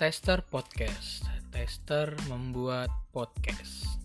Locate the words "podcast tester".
0.40-2.16